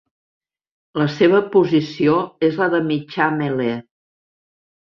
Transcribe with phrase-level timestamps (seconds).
[1.01, 2.17] La seva posició
[2.49, 3.71] és la de mitjà melé.